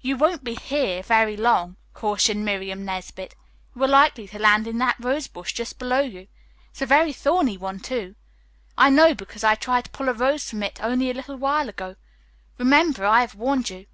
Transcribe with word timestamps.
"You 0.00 0.16
won't 0.16 0.44
be 0.44 0.54
'here' 0.54 1.02
very 1.02 1.36
long," 1.36 1.78
cautioned 1.94 2.44
Miriam 2.44 2.84
Nesbit. 2.84 3.34
"You 3.74 3.82
are 3.82 3.88
likely 3.88 4.28
to 4.28 4.38
land 4.38 4.68
in 4.68 4.78
that 4.78 5.00
rose 5.00 5.26
bush 5.26 5.52
just 5.52 5.80
below 5.80 5.98
you. 5.98 6.28
It's 6.70 6.80
a 6.80 6.86
very 6.86 7.12
thorny 7.12 7.56
one, 7.58 7.80
too. 7.80 8.14
I 8.78 8.88
know, 8.88 9.14
because 9.16 9.42
I 9.42 9.56
tried 9.56 9.86
to 9.86 9.90
pull 9.90 10.08
a 10.08 10.12
rose 10.12 10.48
from 10.48 10.62
it 10.62 10.78
only 10.80 11.10
a 11.10 11.14
little 11.14 11.34
while 11.34 11.68
ago. 11.68 11.96
Remember, 12.56 13.04
I 13.04 13.22
have 13.22 13.34
warned 13.34 13.68
you." 13.68 13.86